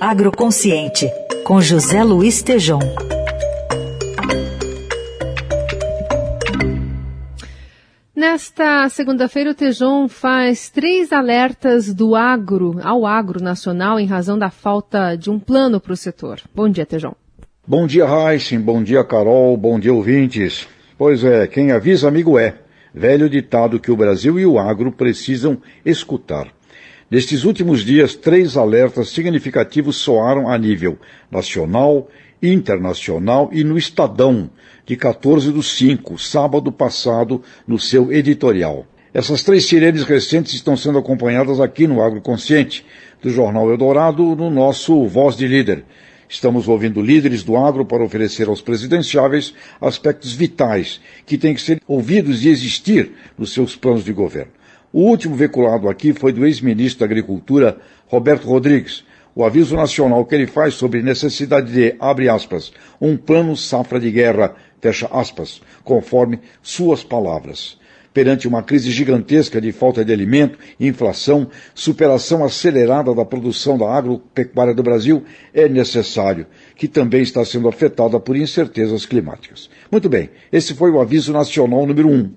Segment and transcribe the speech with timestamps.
[0.00, 1.10] Agroconsciente,
[1.42, 2.78] com José Luiz Tejom.
[8.14, 14.50] Nesta segunda-feira, o Tejon faz três alertas do agro ao agro nacional em razão da
[14.50, 16.40] falta de um plano para o setor.
[16.54, 17.14] Bom dia, Tejon.
[17.66, 18.60] Bom dia, Heisen.
[18.60, 19.56] Bom dia, Carol.
[19.56, 20.68] Bom dia, ouvintes.
[20.96, 22.54] Pois é, quem avisa, amigo é.
[22.94, 26.56] Velho ditado que o Brasil e o agro precisam escutar.
[27.10, 30.98] Nestes últimos dias, três alertas significativos soaram a nível
[31.30, 32.06] nacional,
[32.42, 34.50] internacional e no Estadão,
[34.84, 38.86] de 14 do 5, sábado passado, no seu editorial.
[39.14, 42.84] Essas três sirenes recentes estão sendo acompanhadas aqui no Agroconsciente,
[43.22, 45.86] do Jornal Eldorado, no nosso Voz de Líder.
[46.28, 51.80] Estamos ouvindo líderes do agro para oferecer aos presidenciáveis aspectos vitais que têm que ser
[51.88, 54.57] ouvidos e existir nos seus planos de governo.
[54.92, 60.34] O último veiculado aqui foi do ex-ministro da Agricultura, Roberto Rodrigues, o aviso nacional que
[60.34, 66.40] ele faz sobre necessidade de, abre aspas, um plano safra de guerra fecha aspas, conforme
[66.62, 67.78] suas palavras.
[68.12, 74.74] Perante uma crise gigantesca de falta de alimento, inflação, superação acelerada da produção da agropecuária
[74.74, 75.22] do Brasil,
[75.52, 79.68] é necessário, que também está sendo afetada por incertezas climáticas.
[79.92, 82.32] Muito bem, esse foi o aviso nacional número um.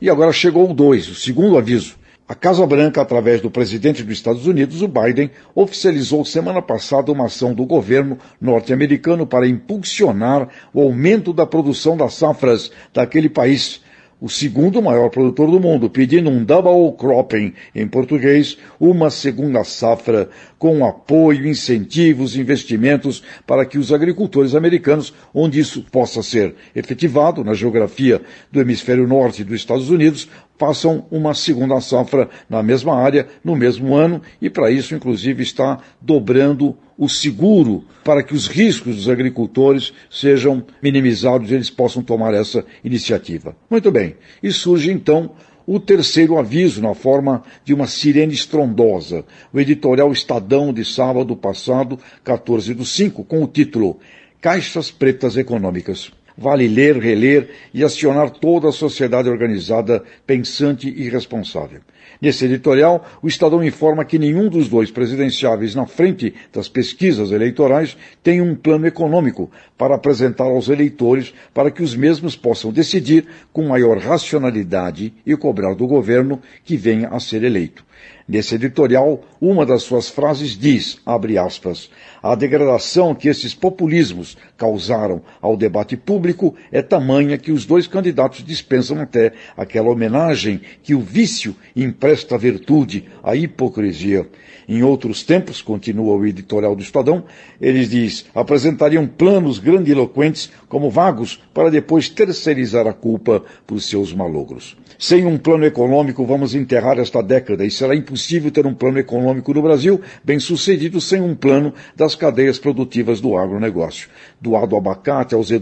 [0.00, 1.96] E agora chegou o dois, o segundo aviso,
[2.28, 7.26] a Casa Branca, através do presidente dos Estados Unidos, o Biden, oficializou semana passada uma
[7.26, 13.80] ação do governo norte-americano para impulsionar o aumento da produção das safras daquele país,
[14.20, 20.30] o segundo maior produtor do mundo, pedindo um double cropping, em português, uma segunda safra,
[20.58, 27.52] com apoio, incentivos, investimentos para que os agricultores americanos, onde isso possa ser efetivado, na
[27.52, 30.28] geografia do hemisfério norte dos Estados Unidos,
[30.58, 35.78] façam uma segunda safra na mesma área, no mesmo ano, e para isso, inclusive, está
[36.00, 42.32] dobrando o seguro para que os riscos dos agricultores sejam minimizados e eles possam tomar
[42.34, 43.56] essa iniciativa.
[43.68, 44.16] Muito bem.
[44.42, 45.32] E surge então
[45.66, 51.98] o terceiro aviso na forma de uma sirene estrondosa, o editorial Estadão de sábado passado,
[52.22, 53.98] 14 do 5, com o título
[54.40, 56.12] Caixas Pretas Econômicas.
[56.38, 61.80] Vale ler, reler e acionar toda a sociedade organizada, pensante e responsável.
[62.20, 67.96] Nesse editorial, o Estadão informa que nenhum dos dois presidenciáveis na frente das pesquisas eleitorais
[68.22, 73.68] tem um plano econômico para apresentar aos eleitores para que os mesmos possam decidir com
[73.68, 77.84] maior racionalidade e cobrar do governo que venha a ser eleito.
[78.28, 81.88] Nesse editorial, uma das suas frases diz, abre aspas,
[82.22, 86.25] a degradação que esses populismos causaram ao debate público
[86.72, 92.38] é tamanha que os dois candidatos dispensam até aquela homenagem que o vício empresta à
[92.38, 94.26] virtude, à hipocrisia.
[94.68, 97.24] Em outros tempos, continua o editorial do Estadão,
[97.60, 104.76] eles diz, apresentariam planos grandiloquentes como vagos para depois terceirizar a culpa por seus malogros.
[104.98, 109.52] Sem um plano econômico, vamos enterrar esta década e será impossível ter um plano econômico
[109.52, 114.08] no Brasil bem sucedido sem um plano das cadeias produtivas do agronegócio.
[114.40, 115.58] Do A do abacate ao Z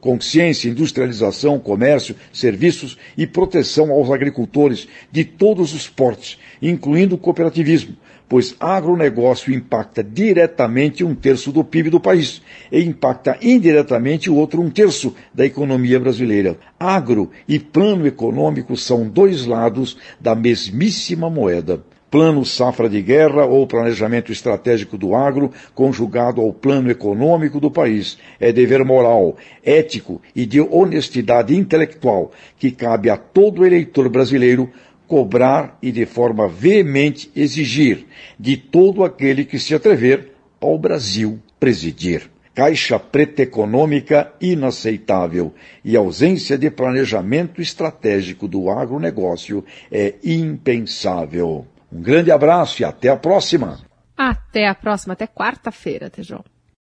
[0.00, 7.96] consciência, industrialização, comércio, serviços e proteção aos agricultores de todos os portes, incluindo o cooperativismo
[8.28, 12.42] pois agronegócio impacta diretamente um terço do PIB do país
[12.72, 16.58] e impacta indiretamente o outro um terço da economia brasileira.
[16.78, 21.84] Agro e plano econômico são dois lados da mesmíssima moeda.
[22.14, 28.16] Plano safra de guerra ou planejamento estratégico do agro, conjugado ao plano econômico do país,
[28.38, 34.70] é dever moral, ético e de honestidade intelectual que cabe a todo eleitor brasileiro
[35.08, 38.06] cobrar e de forma veemente exigir
[38.38, 42.30] de todo aquele que se atrever ao Brasil presidir.
[42.54, 45.52] Caixa preta econômica inaceitável
[45.84, 51.66] e ausência de planejamento estratégico do agronegócio é impensável.
[51.94, 53.78] Um grande abraço e até a próxima.
[54.16, 56.44] Até a próxima, até quarta-feira, Tejão.